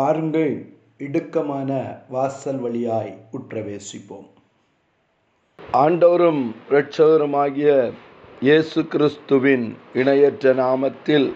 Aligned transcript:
பாருங்கள் 0.00 0.52
இடுக்கமான 0.98 1.70
வாசல் 2.08 2.58
வழியாய் 2.58 3.10
உற்றவேசிப்போம். 3.32 4.28
ஆண்டவரும் 5.72 6.54
இரட்சகருமாகிய 6.70 7.92
இயேசு 8.40 8.86
கிறிஸ்துவின் 8.86 9.76
இணையற்ற 9.94 10.52
நாமத்தில் 10.52 11.32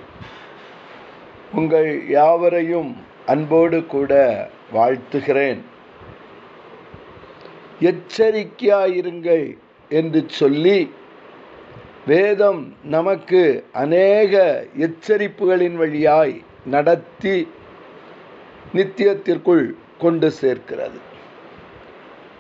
உங்கள் 1.55 2.09
யாவரையும் 2.09 2.97
அன்போடு 3.27 3.87
கூட 3.87 4.13
வாழ்த்துகிறேன். 4.73 5.61
எச்சரிக்கையாயிருங்கள் 7.81 9.57
என்று 9.89 10.25
சொல்லி 10.29 10.91
வேதம் 12.07 12.75
நமக்கு 12.85 13.65
அநேக 13.73 14.67
எச்சரிப்புகளின் 14.79 15.75
வழியாய் 15.75 16.43
நடத்தி 16.67 17.49
நித்தியத்திற்குள் 18.75 19.67
கொண்டு 19.99 20.31
சேர்க்கிறது. 20.31 20.99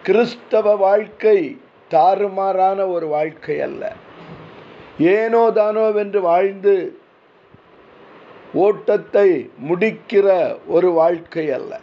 கிறிஸ்தவ 0.02 0.77
வாழ்க்கை 0.77 1.60
தாறுமாறான 1.91 2.91
ஒரு 2.91 3.07
வாழ்க்கை 3.07 3.60
அல்ல. 3.60 3.93
ஏனோ 4.98 5.51
தானோ 5.51 5.91
வென்று 5.91 6.20
வாழ்ந்து 6.20 6.98
ஓட்டத்தை 8.52 9.51
முடிக்கிற 9.69 10.27
ஒரு 10.66 10.91
வாழ்க்கை 10.91 11.51
அல்ல. 11.51 11.80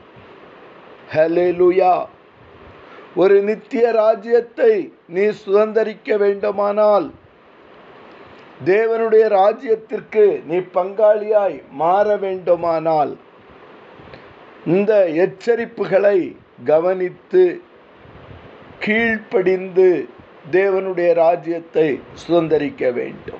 ஹலெலுயா 1.13 2.05
ஒரு 3.15 3.41
நித்திய 3.41 3.91
ராஜ்யத்தை 3.91 4.93
நீ 5.07 5.21
சுதந்திரிக்க 5.21 6.17
வேண்டுமானால் 6.17 7.11
தேவனுடைய 8.65 9.25
ராஜ்யத்திற்கு 9.39 10.43
நீ 10.45 10.57
பங்காளியாய் 10.57 11.57
மாற 11.71 12.17
வேண்டுமானால் 12.17 13.13
இந்த 14.65 15.07
எச்சரிப்புகளை 15.07 16.35
கவனித்து 16.63 17.61
கீழ்ப்படிந்து 18.79 20.07
தேவனுடைய 20.51 21.13
ராஜ்யத்தை 21.13 21.99
சுதந்திரிக்க 22.27 22.93
வேண்டும். 22.93 23.39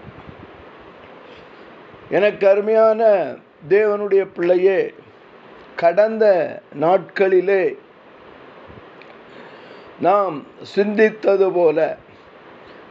எனக்கு 2.09 2.47
அருமையான 2.47 3.01
தேவனுடைய 3.69 4.27
பிள்ளையே 4.33 4.93
கடந்த 5.75 6.25
நாட்களிலே 6.79 7.77
நாம் 9.99 10.45
சிந்தித்தது 10.75 11.51
போல 11.53 11.97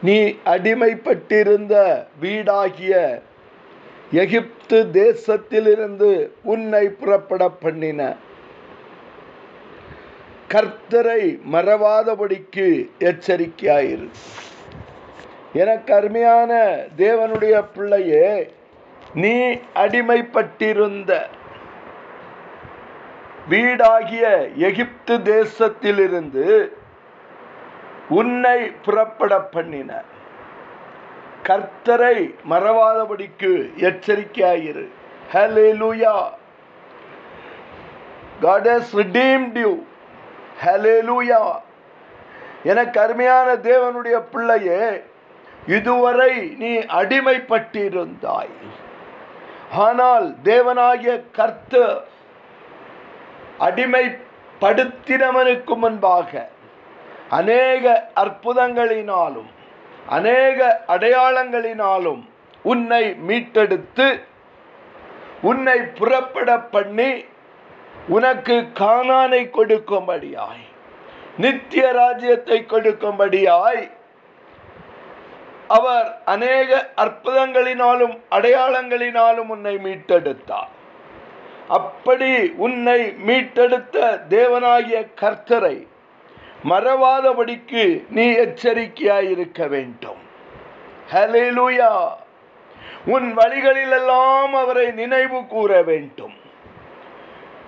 நீ 0.03 0.35
அடிமைப்பட்டிருந்த 0.45 2.07
வீடாகிய 2.21 3.23
எகிப்து 4.11 4.89
தேசத்திலிருந்து 4.93 6.29
உன்னை 6.43 6.89
புறப்பட 6.89 7.49
பண்ணின. 7.49 8.15
கர்த்தரை 10.49 11.39
மறவாதபடிக்கு 11.53 12.91
எச்சரிக்கையாயிரு. 12.99 14.09
எனக்கு 15.53 15.95
அருமையான 15.95 16.81
தேவனுடைய 16.97 17.65
பிள்ளையே 17.75 18.53
நீ 19.15 19.59
அடிமைப்பட்டிருந்த 19.75 21.27
வீடாகிய 23.51 24.55
எகிப்து 24.55 25.19
தேசத்திலிருந்து 25.19 26.69
உன்னை 28.09 28.71
புறப்பட 28.71 29.41
பண்ணின. 29.41 30.03
கர்த்தரை 31.51 32.19
மறவாதபடிக்கு 32.51 33.53
எச்சரிக்கையாயிரு. 33.89 34.85
ஹலேலூயா 35.33 36.15
God 38.45 38.65
has 38.73 38.87
redeemed 39.01 39.57
you. 39.63 39.73
ஹலேலூயா 40.65 41.43
எனக்கு 42.71 42.97
அருமையான 43.01 43.49
தேவனுடைய 43.69 44.17
பிள்ளையே 44.33 44.83
இதுவரை 45.67 46.33
நீ 46.63 46.73
அடிமைப்பட்டிருந்தாய். 47.01 48.55
ஆனால் 49.87 50.27
தேவனாகிய 50.45 51.13
கர்த்தர் 51.39 51.99
அடிமைப்படுத்தினவனுக்கு 53.67 55.75
முன்பாக 55.85 56.31
அநேக 57.39 57.85
அற்புதங்களினாலும் 58.23 59.51
அநேக 60.07 60.85
அடையாளங்களினாலும் 60.87 62.29
உன்னை 62.63 63.17
மீட்டெடுத்து 63.29 64.23
உன்னை 65.43 65.79
புறப்பட 65.79 66.59
பண்ணி 66.59 67.25
உனக்கு 68.09 68.69
காணானை 68.75 69.51
கொடுக்கும்படியாய் 69.51 70.69
நித்திய 71.39 71.93
ராஜ்யத்தை 71.93 72.65
கொடுக்கும்படியாய் 72.69 73.91
அவர் 75.69 76.21
அநேக 76.25 76.91
அற்புதங்களினாலும் 76.97 78.19
அடையாளங்களினாலும் 78.31 79.49
உன்னை 79.49 79.77
மீட்டெடுத்தார். 79.77 80.69
அப்படி 81.69 82.53
உன்னை 82.57 83.15
மீட்டெடுத்த 83.27 84.21
தேவனாகிய 84.29 85.07
கர்த்தரை 85.21 85.87
மறவாதபடிக்கு 86.65 88.05
நீ 88.11 88.33
எச்சரிக்கையாயிருக்க 88.33 89.69
வேண்டும். 89.69 90.21
ஹலேலூயா 91.13 92.09
உன் 93.07 93.37
வழிகளிலெல்லாம் 93.37 94.53
அவரை 94.53 94.91
நினைவு 94.91 95.47
கூற 95.47 95.83
வேண்டும். 95.83 96.35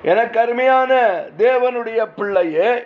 எனக்கு 0.02 0.40
அருமையான 0.40 0.92
தேவனுடைய 1.38 2.06
பிள்ளையே 2.16 2.84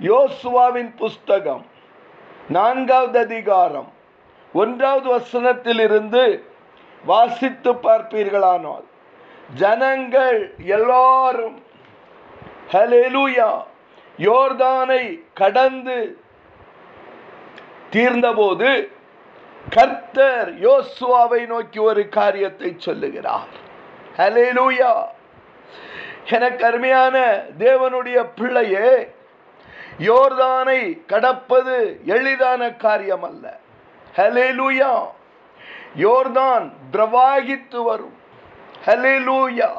யோசுவாவின் 0.00 0.96
புஸ்தகம் 0.96 1.66
நான்காவது 2.48 3.18
அதிகாரம் 3.18 3.92
ஒன்றாவது 4.52 5.08
வசனத்திலிருந்து 5.16 6.42
வாசித்து 7.04 7.72
பார்ப்பீர்களானால் 7.72 8.84
ஜனங்கள் 9.54 10.54
எல்லாரும் 10.58 11.62
ஹலேலூயா 12.72 13.62
யோர்தானை 14.18 15.02
கடந்து 15.34 15.98
தீர்ந்தபோது 17.90 18.70
கர்த்தர் 19.70 20.50
யோசுவாவை 20.66 21.46
நோக்கி 21.46 21.78
ஒரு 21.78 22.08
காரியத்தை 22.08 22.74
சொல்லுகிறார். 22.78 23.52
ஹலேலூயா 24.16 24.92
எனக்கு 26.30 26.64
அருமையான 26.66 27.16
தேவனுடைய 27.58 28.18
பிள்ளையே 28.34 28.90
யோர்தானை 29.98 30.80
கடப்பது 31.06 31.76
எளிதான 32.04 32.70
காரியம் 32.84 33.22
அல்ல 33.22 33.44
ஹலேலூயா 34.16 34.92
யோர்தான் 35.96 36.66
பிரவாகித்து 36.92 37.82
வரும். 37.84 38.16
ஹலேலூயா 38.86 39.70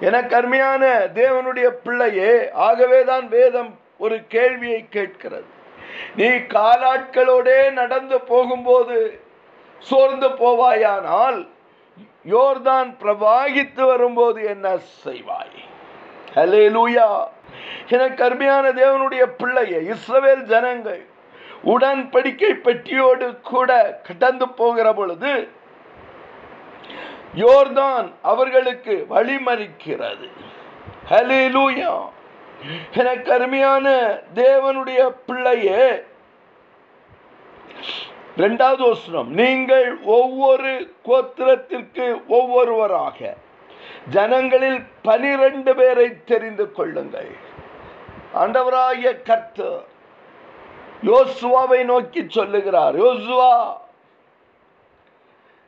எனக்கு 0.00 0.36
அருமையான 0.36 1.10
தேவனுடைய 1.14 1.68
பிள்ளையே 1.68 2.50
ஆகவேதான் 2.52 3.28
வேதம் 3.28 3.78
ஒரு 3.98 4.26
கேள்வியை 4.26 4.86
கேட்கிறது. 4.88 5.44
நீ 6.16 6.24
காலாட்களோடே 6.24 7.72
நடந்து 7.72 8.20
போகும்போது 8.20 9.20
சோர்ந்து 9.78 10.28
போவாயானால் 10.28 11.48
யோர்தான் 12.28 12.96
பிரவாகித்து 13.02 13.86
வரும்போது 13.86 14.44
என்ன 14.44 14.76
செய்வாய்? 15.04 15.58
ஹலே 16.34 16.64
லூயா 16.70 17.24
என 17.88 18.14
அருமையான 18.16 18.72
தேவனுடைய 18.72 19.24
பிள்ளையை 19.24 19.88
இஸ்ரவேல் 19.88 20.42
ஜனங்கள் 20.42 21.06
உடன்படிக்கை 21.64 22.50
பெட்டியோடு 22.64 23.40
கூட 23.40 24.00
கடந்து 24.02 24.48
போகிற 24.48 24.92
பொழுது 24.92 25.48
யோர்தான் 27.34 28.12
அவர்களுக்கு 28.22 29.06
வழிமறிக்கிறது. 29.10 30.28
ஹலே 31.10 31.40
என 32.92 33.16
கருமையான 33.16 33.88
தேவனுடைய 34.34 35.14
பிள்ளையே. 35.26 36.02
இரண்டாவது 38.36 38.88
வசனம் 38.88 39.30
நீங்கள் 39.30 39.98
ஒவ்வொரு 40.04 40.94
கோத்திரத்திற்கு 41.04 42.26
ஒவ்வொருவராக 42.26 43.36
ஜனங்களில் 44.10 44.82
பனிரெண்டு 45.02 45.76
பேரை 45.76 46.24
தெரிந்து 46.24 46.72
கொள்ளுங்கள். 46.72 47.36
ஆண்டவராகிய 48.34 49.22
கர்த்தர் 49.22 49.84
யோசுவாவை 51.02 51.84
நோக்கி 51.84 52.24
சொல்லுகிறார். 52.28 52.96
யோசுவா 52.96 53.76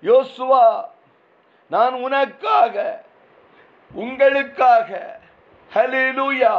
யோசுவா 0.03 0.85
நான் 1.75 1.95
உனக்காக 2.07 2.75
உங்களுக்காக 3.95 4.91
ஹலிலூயா 5.71 6.55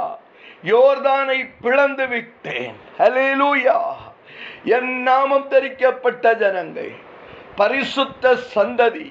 யோர்தானை 0.71 1.37
பிளந்து 1.63 2.05
விட்டேன். 2.07 2.75
ஹலேலூயா 2.99 3.77
என் 4.75 4.91
நாமம் 5.09 5.47
தரிக்கப்பட்ட 5.53 6.33
ஜனங்கள் 6.41 6.93
பரிசுத்த 7.55 8.33
சந்ததி 8.55 9.09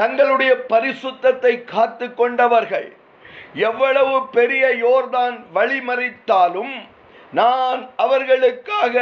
தங்களுடைய 0.00 0.52
பரிசுத்தத்தை 0.72 1.54
காத்து 1.74 2.06
கொண்டவர்கள் 2.14 2.88
எவ்வளவு 3.68 4.16
பெரிய 4.38 4.64
யோர்தான் 4.84 5.36
வழிமறித்தாலும் 5.54 6.76
நான் 7.38 7.80
அவர்களுக்காக 8.04 8.96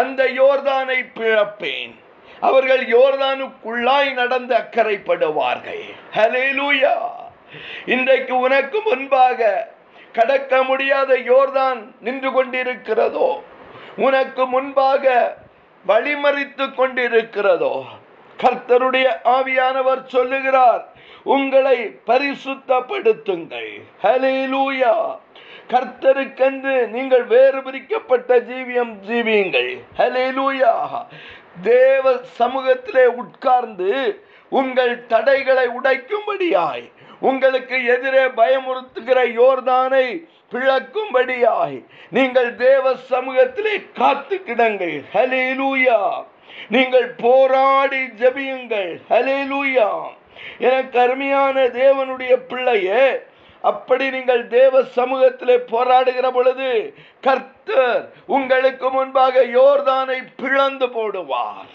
அந்த 0.00 0.20
யோர்தானை 0.40 0.98
பிழப்பேன். 1.16 1.94
அவர்கள் 2.40 2.82
யோர்தானுக்குள்ளாய் 2.94 4.10
நடந்து 4.20 4.54
அக்கறைப்படுவார்கள். 4.54 5.84
ஹலேலூயா 6.16 6.94
இன்றைக்கு 7.94 8.34
உனக்கு 8.38 8.78
முன்பாக 8.88 9.50
கடக்க 10.12 10.62
முடியாத 10.62 11.10
யோர்தான் 11.30 11.80
நின்று 12.00 12.30
கொண்டிருக்கிறதோ 12.36 13.28
உனக்கு 14.06 14.46
முன்பாக 14.46 15.04
வழிமறித்து 15.86 16.66
கொண்டிருக்கிறதோ 16.80 17.74
கர்த்தருடைய 18.42 19.06
ஆவியானவர் 19.36 20.02
சொல்லுகிறார் 20.14 20.82
உங்களை 21.34 21.78
பரிசுத்தப்படுத்துங்கள். 22.10 23.70
ஹலேலூயா 24.02 24.94
கர்த்தருக்கென்று 25.72 26.74
நீங்கள் 26.92 27.24
வேறு 27.32 27.58
பிரிக்கப்பட்ட 27.62 28.38
ஜீவியம் 28.50 28.92
ஜீவியுங்கள். 29.08 29.70
ஹலேலூயா 29.98 30.72
தேவ 31.62 32.12
சமூகத்திலே 32.38 33.04
உட்கார்ந்து 33.04 34.22
உங்கள் 34.48 35.06
தடைகளை 35.06 35.68
உடைக்கும்படியாய் 35.68 36.90
உங்களுக்கு 37.20 37.84
எதிரே 37.84 38.24
பயமுறுத்துகிற 38.24 39.18
யோர்தானை 39.40 40.26
பிளக்கும்படியாய் 40.52 41.84
நீங்கள் 42.10 42.54
தேவ 42.54 42.94
சமூகத்திலே 43.10 43.92
காத்து 43.94 44.42
கிடங்கள். 44.42 45.02
ஹலேலூயா 45.14 46.24
நீங்கள் 46.68 47.08
போராடி 47.10 48.02
ஜபியுங்கள். 48.04 49.00
ஹலிலூயா 49.10 49.90
எனக்கு 50.58 51.00
அருமையான 51.00 51.66
தேவனுடைய 51.66 52.36
பிள்ளையே 52.36 53.22
அப்படி 53.60 54.10
நீங்கள் 54.10 54.46
தேவ 54.46 54.80
சமூகத்திலே 54.82 55.56
போராடுகிற 55.72 56.32
பொழுது 56.32 56.94
கர்த்தர் 57.20 58.12
உங்களுக்கு 58.26 58.90
முன்பாக 58.90 59.42
யோர்தானை 59.44 60.18
பிளந்து 60.36 60.86
போடுவார். 60.86 61.72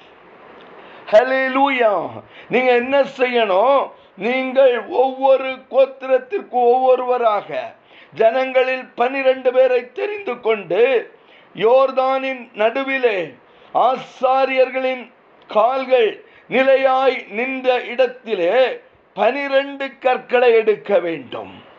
நீங்க 2.49 2.71
என்ன 2.71 3.03
செய்யணும்? 3.17 3.91
நீங்கள் 4.15 4.85
ஒவ்வொரு 4.87 5.51
கோத்திரத்திற்கு 5.71 6.57
ஒவ்வொருவராக 6.71 7.73
ஜனங்களில் 8.13 8.85
பனிரெண்டு 8.95 9.53
பேரை 9.53 9.91
தெரிந்து 9.91 10.39
கொண்டு 10.39 11.11
யோர்தானின் 11.55 12.49
நடுவிலே 12.53 13.33
ஆசாரியர்களின் 13.73 15.11
கால்கள் 15.47 16.23
நிலையாய் 16.49 17.25
நின்ற 17.27 17.81
இடத்திலே 17.81 18.79
பனிரெண்டு 19.13 19.97
கற்களை 19.99 20.53
எடுக்க 20.53 20.99
வேண்டும். 20.99 21.71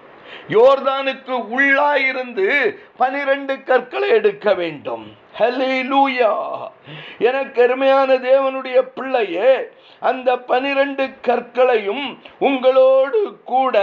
யோர்தானுக்கு 0.56 1.34
உள்ளாயிருந்து 1.56 2.48
பனிரெண்டு 2.96 3.54
கற்களை 3.62 4.08
எடுக்க 4.18 4.54
வேண்டும். 4.54 5.06
எனக்கு 7.28 7.62
அருமையான 7.62 8.10
தேவனுடைய 8.28 8.78
பிள்ளையே 8.96 9.50
அந்த 10.10 10.36
பனிரெண்டு 10.50 11.04
கற்களையும் 11.28 12.04
உங்களோடு 12.38 13.20
கூட 13.52 13.76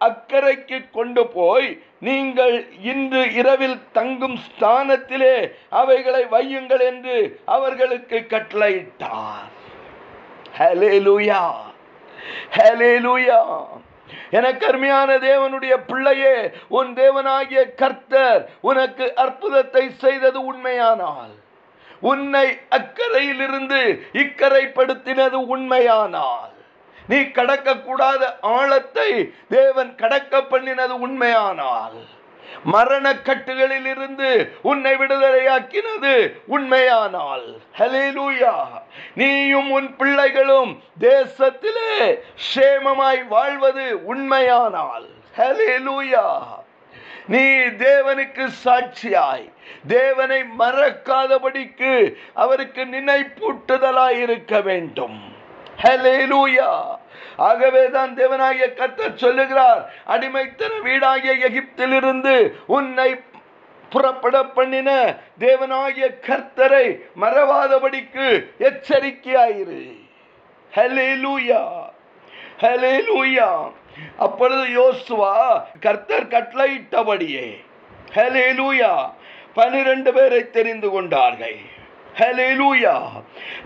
அக்கறைக்கு 0.00 0.78
கொண்டு 0.90 1.22
போய் 1.36 1.68
நீங்கள் 2.06 2.56
இன்று 2.82 3.20
இரவில் 3.40 3.78
தங்கும் 3.92 4.38
ஸ்தானத்திலே 4.46 5.36
அவைகளை 5.80 6.22
வையுங்கள் 6.34 6.82
என்று 6.90 7.16
அவர்களுக்கு 7.56 8.18
கட்டளையிட்டார். 8.32 9.52
ஹலேலூயா 10.58 11.42
ஹலேலூயா 12.56 13.40
எனக்கு 14.30 14.66
அருமையான 14.66 15.18
தேவனுடைய 15.18 15.74
பிள்ளையே 15.86 16.36
உன் 16.68 16.90
தேவனாகிய 16.96 17.62
கர்த்தர் 17.74 18.42
உனக்கு 18.60 19.06
அற்புதத்தை 19.14 19.84
செய்தது 19.96 20.40
உண்மையானால் 20.44 21.32
உன்னை 22.00 22.46
அக்கறையிலிருந்து 22.68 23.80
இக்கரைப்படுத்தினது 24.12 25.38
உண்மையானால். 25.54 26.52
நீ 27.08 27.18
கடக்கக்கூடாத 27.36 28.22
ஆழத்தை 28.40 29.08
தேவன் 29.48 29.94
கடக்க 29.94 30.40
பண்ணினது 30.40 30.94
உண்மையானால். 31.06 31.96
மரண 32.64 33.14
கட்டுகளில் 33.14 33.86
இருந்து 33.86 34.30
உன்னை 34.62 34.94
விடுதலையாக்கினது 34.96 36.14
உண்மையானால். 36.46 37.46
ஹலேலூயா 37.78 38.54
நீயும் 39.14 39.70
உன் 39.70 39.96
பிள்ளைகளும் 39.96 40.82
தேசத்திலே 41.00 42.18
சேமமாய் 42.54 43.26
வாழ்வது 43.28 44.04
உண்மையானால். 44.04 45.08
ஹலேலூயா 45.36 46.26
நீ 47.26 47.44
தேவனுக்கு 47.84 48.48
சாட்சியாய் 48.64 49.52
தேவனை 49.86 50.44
மறக்காதபடிக்கு 50.58 51.92
அவருக்கு 52.34 52.84
நினைப்பூட்டுதலாய் 52.84 54.20
இருக்க 54.20 54.60
வேண்டும். 54.60 55.18
ஹலேலூயா 55.82 56.72
ஆகவே 57.36 57.82
தான் 57.90 58.12
தேவனாகிய 58.16 58.66
கர்த்தர் 58.74 59.22
சொல்லுகிறார் 59.24 59.80
அடிமைத்தன 60.14 60.80
வீடாகிய 60.88 61.32
எகிப்திலிருந்து 61.48 62.34
உன்னை 62.66 63.10
புறப்பட 63.92 64.36
பண்ணின 64.44 64.90
தேவனாகிய 65.38 66.06
கர்த்தரை 66.28 66.86
மறவாதபடிக்கு 67.22 68.28
எச்சரிக்கையாயிரு. 68.68 69.82
ஹலே 70.76 71.08
லூயா 73.08 73.50
அப்பொழுது 74.18 74.64
யோசுவா 74.80 75.34
கர்த்தர் 75.80 76.32
கட்டளையிட்டபடியே. 76.34 77.46
ஹலேலூயா 78.14 78.92
பனிரெண்டு 79.54 80.12
பேரை 80.12 80.50
தெரிந்து 80.50 80.90
கொண்டார்கள். 80.90 81.58
ஹலேலூயா 82.18 82.94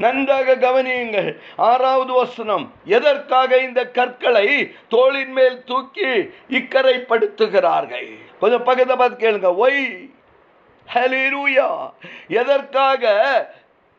நன்றாக 0.03 0.55
கவனியுங்கள். 0.65 1.31
ஆறாவது 1.57 2.13
வசனம். 2.13 2.65
எதற்காக 2.97 3.51
இந்த 3.67 3.81
கற்களை 3.99 4.47
தோளின் 4.95 5.35
மேல் 5.39 5.59
தூக்கி 5.65 6.11
இக்கரைப்படுத்துகிறார்கள்? 6.59 8.09
கொஞ்சம் 8.41 8.67
பக்கத்தை 8.69 8.97
பார்த்து 8.97 9.23
கேளுங்க. 9.25 9.51
ஒய் 9.65 9.85
ஹலேலூயா 10.95 11.69
எதற்காக 12.41 13.13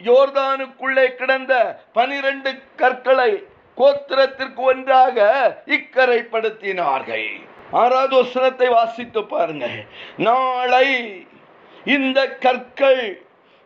யோர்தானுக்குள்ளே 0.10 1.06
கிடந்த 1.22 1.54
பனிரெண்டு 1.94 2.52
கற்களை 2.82 3.32
கோத்திரத்திற்கு 3.80 4.62
ஒன்றாக 4.72 5.18
இக்கரைப்படுத்தினார்கள்? 5.78 7.30
ஆறாவது 7.72 8.16
வசனத்தை 8.16 8.68
வாசித்து 8.68 9.22
பாருங்க 9.24 9.68
நாளை 10.28 10.88
இந்த 11.96 12.20
கற்கள் 12.46 13.04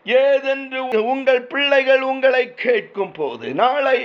ஏதென்று 0.05 0.79
உங்கள் 1.01 1.41
பிள்ளைகள் 1.41 2.01
உங்களை 2.01 2.53
கேட்கும் 2.53 3.11
போது 3.11 3.53
நாளை 3.53 3.99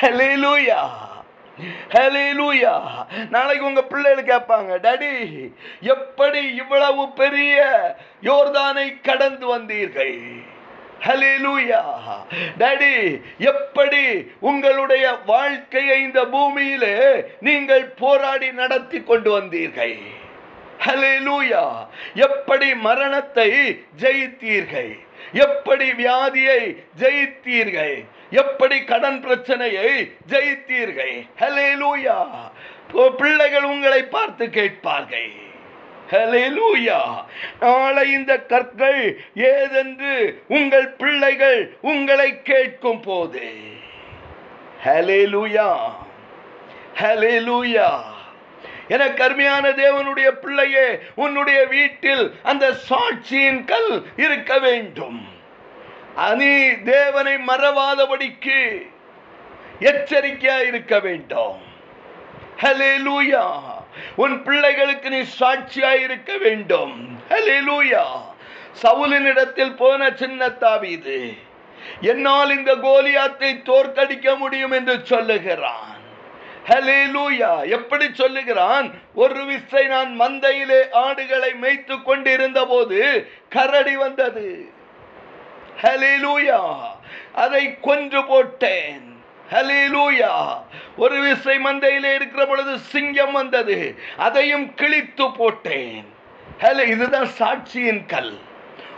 ஹலிலூயா 0.00 0.82
ஹலேலூயா 1.94 2.72
நாளைக்கு 3.30 3.64
உங்க 3.66 3.82
பிள்ளைகள் 3.82 4.30
கேட்பாங்க 4.30 4.78
டாடி 4.80 5.10
எப்படி 5.80 6.40
இவ்வளவு 6.54 7.02
பெரிய 7.12 7.56
யோர்தானை 8.22 9.00
கடந்து 9.00 9.46
வந்தீர்கள்? 9.46 10.16
ஹலேலூயா 11.06 11.80
டாடி 12.58 13.20
எப்படி 13.38 14.02
உங்களுடைய 14.40 15.04
வாழ்க்கையை 15.26 16.02
இந்த 16.02 16.24
பூமியிலே 16.24 16.96
நீங்கள் 17.40 17.86
போராடி 18.02 18.52
நடத்தி 18.52 19.02
கொண்டு 19.02 19.30
வந்தீர்கள்? 19.30 19.96
ஹலெலூயா 20.80 21.64
எப்படி 22.14 22.74
மரணத்தை 22.74 23.50
ஜெயித்தீர்கள்? 24.00 24.92
எப்படி 25.32 25.92
வியாதியை 25.92 26.84
ஜெயித்தீர்கள்? 27.00 28.04
எப்படி 28.30 28.84
கடன் 28.84 29.20
பிரச்சனையை 29.20 30.12
ஜெயித்தீர்கள்? 30.28 31.26
ஹலெலூயா 31.40 32.18
பிள்ளைகள் 33.16 33.62
உங்களை 33.62 34.02
பார்த்து 34.04 34.50
கேட்பார்கள். 34.50 35.32
ஹலேலூயா 36.10 36.98
நாளை 37.60 38.10
இந்த 38.12 38.32
கற்கள் 38.40 39.24
ஏதென்று 39.34 40.34
உங்கள் 40.48 40.88
பிள்ளைகள் 40.88 41.76
உங்களை 41.80 42.42
கேட்கும் 42.42 43.00
போது. 43.00 43.52
ஹலேலூயா 44.84 45.78
ஹலேலூயா 47.00 47.88
என 48.88 49.10
கருமையான 49.10 49.70
தேவனுடைய 49.70 50.30
பிள்ளையே 50.30 50.98
உன்னுடைய 51.14 51.66
வீட்டில் 51.66 52.34
அந்த 52.42 52.74
சாட்சியின் 52.88 53.64
கல் 53.64 54.06
இருக்க 54.16 54.58
வேண்டும். 54.58 55.28
அனி 56.16 56.82
தேவனை 56.82 57.36
மறவாதபடிக்கு 57.36 58.86
எச்சரிக்கையா 59.80 60.58
இருக்க 60.66 60.98
வேண்டும். 60.98 61.60
ஹலே 62.62 62.92
லூயா 63.06 63.46
உன் 64.16 64.42
பிள்ளைகளுக்கு 64.42 65.10
நீ 65.10 65.20
சாட்சியாய் 65.40 66.00
இருக்க 66.00 66.36
வேண்டும். 66.36 67.18
ஹலேலூயா 67.28 68.04
சவுலின் 68.82 69.24
இடத்தில் 69.24 69.74
போன 69.74 70.10
சின்ன 70.10 70.48
தாவீது 70.48 71.34
என்னால் 72.00 72.50
இந்த 72.50 72.74
கோலியாத்தை 72.74 73.50
தோற்கடிக்க 73.62 74.36
முடியும் 74.36 74.70
என்று 74.70 75.00
சொல்லுகிறான். 75.04 75.93
ஹalleluya 76.68 77.68
எப்படி 77.68 78.10
சொல்லுகிறான்? 78.12 78.92
ஒரு 79.14 79.44
விசை 79.44 79.86
நான் 79.86 80.20
மந்தையிலே 80.20 80.80
ஆடுகளை 80.92 81.54
மேய்த்து 81.54 82.02
கொண்டிருந்த 82.02 82.66
போது 82.66 83.30
கரடி 83.48 83.96
வந்தது. 83.96 84.68
ஹalleluya 85.82 86.60
அதை 87.34 87.80
கொன்று 87.80 88.24
போட்டேன். 88.24 89.22
ஹalleluya 89.50 90.32
ஒரு 90.96 91.20
விசை 91.20 91.58
மந்தையிலே 91.58 92.14
இருக்கிற 92.14 92.46
பொழுது 92.46 92.78
சிங்கம் 92.78 93.32
வந்தது. 93.32 93.98
அதையும் 94.16 94.74
கிழித்து 94.74 95.30
போட்டேன். 95.30 96.12
ஹலே 96.60 96.86
இதுதான் 96.86 97.28
சாட்சியின் 97.38 98.06
கல். 98.06 98.38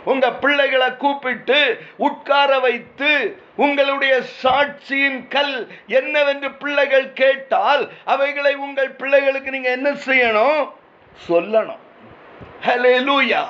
உங்க 0.07 0.31
பிள்ளைகளை 0.31 0.95
கூப்பிட்டு 0.95 1.77
உட்கார 1.97 2.59
வைத்து 2.59 3.41
உங்களுடைய 3.55 4.21
சாட்சியின் 4.43 5.27
கல் 5.27 5.67
என்னவென்று 5.87 6.51
பிள்ளைகள் 6.51 7.13
கேட்டால் 7.13 7.89
அவைகளை 8.05 8.55
உங்கள் 8.55 8.89
பிள்ளைகளுக்கு 8.89 9.51
நீங்க 9.51 9.69
என்ன 9.69 9.89
செய்யணும்? 9.89 10.71
சொல்லணும். 11.27 11.77
ஹலே 12.65 12.93
லூயா 13.03 13.43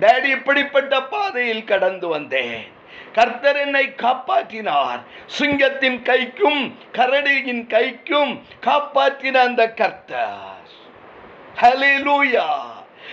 டேடி 0.00 0.24
இப்படிப்பட்ட 0.24 1.02
பாதையில் 1.02 1.64
கடந்து 1.64 2.08
வந்தேன். 2.08 2.72
கர்த்தர் 3.12 3.56
என்னை 3.56 3.94
காப்பாற்றினார். 3.96 5.00
சிங்கத்தின் 5.26 6.02
கைக்கும் 6.02 6.72
கரடியின் 6.92 7.66
கைக்கும் 7.66 8.42
காப்பாற்றின 8.60 9.34
அந்த 9.34 9.72
கர்த்தர். 9.72 10.46
லூயா 11.80 12.46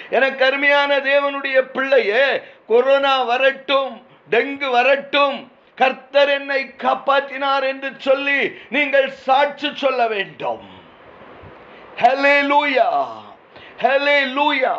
எனக்கு 0.10 0.46
அருமையான 0.46 0.98
தேவனுடைய 0.98 1.62
பிள்ளையே 1.62 2.42
கொரோனா 2.68 3.24
வரட்டும் 3.24 4.02
டெங்கு 4.30 4.70
வரட்டும் 4.72 5.38
கர்த்தர் 5.76 6.30
என்னை 6.30 6.62
காப்பாற்றினார் 6.84 7.66
என்று 7.72 7.90
சொல்லி 7.98 8.40
நீங்கள் 8.70 9.12
சாட்சி 9.12 9.70
சொல்ல 9.74 10.08
வேண்டும். 10.08 10.66
ஹalleluya 12.02 12.88
ஹalleluya 13.84 14.74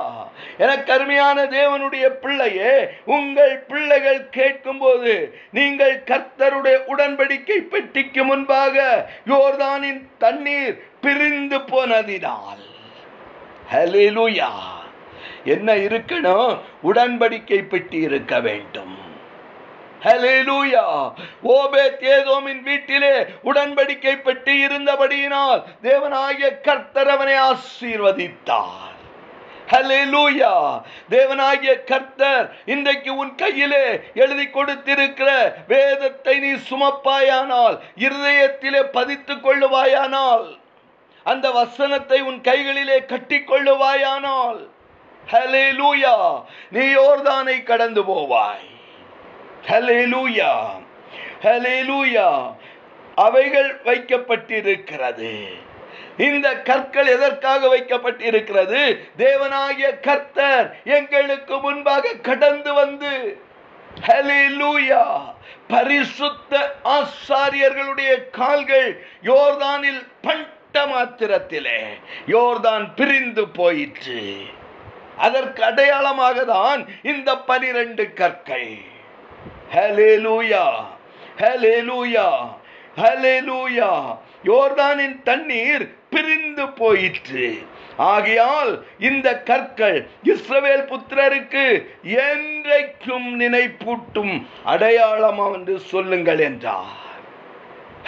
எனக்கு 0.59 0.93
அருமையான 0.93 1.45
தேவனுடைய 1.45 2.07
பிள்ளையே 2.09 2.73
உங்கள் 3.05 3.59
பிள்ளைகள் 3.59 4.29
கேட்கும்போது 4.29 5.15
நீங்கள் 5.51 6.03
கர்த்தருடைய 6.07 6.77
உடன்படிக்கை 6.93 7.59
பெட்டிக்கு 7.73 8.25
முன்பாக 8.25 9.07
யோர்தானின் 9.27 10.03
தண்ணீர் 10.19 10.79
பிரிந்து 11.01 11.59
போனதினால். 11.59 12.65
ஹலே 13.73 14.07
லூயா 14.19 14.51
என்ன 15.47 15.75
இருக்கணும்? 15.75 16.59
உடன்படிக்கை 16.83 17.69
பெட்டி 17.69 17.97
இருக்க 17.97 18.41
வேண்டும் 18.41 18.97
வீட்டிலே 22.63 23.15
உடன்படிக்கை 23.45 24.23
பெட்டி 24.23 24.65
இருந்தபடியினால் 24.67 25.65
தேவனாகிய 25.83 26.61
கர்த்தர் 26.61 27.09
அவனை 27.09 27.35
ஆசீர்வதித்தார். 27.35 28.93
ஹalleluya 29.71 30.81
தேவனாகிய 31.11 31.85
கர்த்தர் 31.85 32.57
இன்றைக்கு 32.65 33.17
உன் 33.17 33.35
கையிலே 33.35 34.01
எழுதி 34.15 34.47
கொடுத்திருக்கிற 34.49 35.57
வேதத்தை 35.69 36.39
நீ 36.39 36.53
சுமப்பாயானால் 36.71 37.79
இருதயத்திலே 37.99 38.83
பதித்துக் 38.93 39.45
கொள்ளுவாயானால் 39.45 40.59
அந்த 41.23 41.51
வசனத்தை 41.51 42.21
உன் 42.21 42.41
கைகளிலே 42.41 43.05
கட்டிக் 43.05 43.49
கொள்ளுவாயானால் 45.31 46.45
நீ 46.71 46.81
யோர்தானை 46.81 47.63
கடந்து 47.63 48.03
போவாய். 48.03 48.75
ஹalleluya 49.69 50.53
ஹalleluya 51.43 52.55
அவைகள் 53.15 53.81
வைக்கப்பட்டிருக்கிறது. 53.83 55.49
இந்த 56.17 56.55
கற்கள் 56.55 57.07
எதற்காக 57.07 57.77
வைக்கப்பட்டிருக்கிறது? 57.77 58.99
தேவனாகிய 59.19 60.01
கர்த்தர் 60.01 60.81
எங்களுக்கு 60.85 61.61
முன்பாக 61.61 62.13
கடந்து 62.23 62.75
வந்து 62.75 63.41
பரிசுத்த 65.69 66.75
ஆசாரியர்களுடைய 66.85 68.31
கால்கள் 68.31 69.07
யோர்தானில் 69.23 70.07
பண்ட 70.23 70.87
மாத்திரத்திலே 70.87 71.81
யோர்தான் 72.27 72.95
பிரிந்து 72.97 73.49
போயிற்று. 73.49 74.43
அதற்கு 75.17 75.65
அடையாளமாக 75.65 76.45
தான் 76.45 76.89
இந்த 77.03 77.37
பனிரெண்டு 77.37 78.13
கற்கள். 78.13 78.71
ஹலேலூயா 79.75 80.67
ஹலேலூயா 81.39 82.29
ஹலேலூயா 82.97 83.91
யோர்தானின் 84.45 85.23
தண்ணீர் 85.23 85.87
பிரிந்து 86.11 86.69
போயிற்று. 86.69 87.67
ஆகையால் 87.97 88.85
இந்த 88.99 89.43
கற்கள் 89.43 90.09
இஸ்ரவேல் 90.25 90.87
புத்திரருக்கு 90.91 91.67
என்றைக்கும் 92.05 93.29
நினைப்பூட்டும் 93.43 94.47
அடையாளம் 94.65 95.55
என்று 95.55 95.79
சொல்லுங்கள் 95.79 96.39
என்றார். 96.39 97.05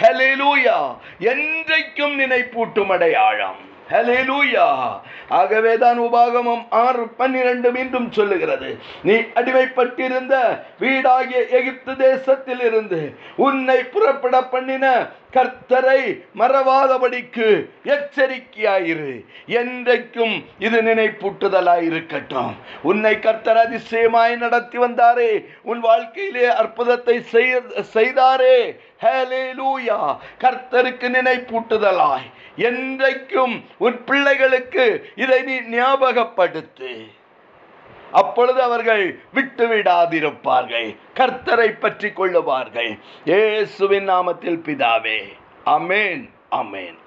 ஹalleluya 0.01 0.77
என்றைக்கும் 1.19 2.15
நினைப்பூட்டும் 2.19 2.87
அடையாளம். 2.87 3.67
ஹalleluya 3.91 4.67
ஆகவே 5.39 5.73
தான் 5.77 5.99
உபாகமம் 5.99 6.63
ஆறு 6.83 7.03
பன்னிரண்டு 7.19 7.69
மீண்டும் 7.71 8.07
சொல்லுகிறது. 8.11 8.69
நீ 9.07 9.15
அடிமைப்பட்டிருந்த 9.39 10.35
வீடாகிய 10.79 11.41
எகிப்து 11.59 11.95
தேசத்தில் 11.95 12.61
இருந்து 12.61 13.01
உன்னை 13.35 13.79
புறப்பட 13.93 14.35
பண்ணின 14.53 14.85
கர்த்தரை 15.33 16.25
மறவாதபடிக்கு 16.37 17.69
எச்சரிக்கையாயிரு. 17.83 19.25
என்றைக்கும் 19.47 20.45
இது 20.59 20.81
நினைப்பூட்டுதலாய் 20.81 21.81
இருக்கட்டும். 21.81 22.55
உன்னை 22.81 23.19
கர்த்தர் 23.19 23.57
அதிசயமாய் 23.57 24.37
நடத்தி 24.37 24.77
வந்தாரே. 24.77 25.45
உன் 25.61 25.79
வாழ்க்கையிலே 25.79 26.45
அற்புதத்தை 26.45 27.21
செய்தாரே. 27.93 28.79
ஹேலேலூயா 29.01 30.17
கர்த்தருக்கு 30.39 31.09
நினைப்பூட்டுதலாய். 31.17 32.31
என்றைக்கும் 32.57 33.61
உன் 33.77 34.03
பிள்ளைகளுக்கு 34.03 35.11
இதை 35.15 35.41
நீ 35.41 35.59
ஞாபகப்படுத்து. 35.77 37.17
அப்பொழுது 38.11 38.61
அவர்கள் 38.61 39.19
விட்டுவிடாதிருப்பார்கள். 39.33 40.95
கர்த்தரை 41.15 41.79
பற்றி 41.79 42.09
கொள்ளுவார்கள். 42.09 42.99
இயேசுவின் 43.25 44.09
நாமத்தில் 44.09 44.63
பிதாவே. 44.65 45.19
அமேன் 45.65 46.29
அமேன் 46.51 46.98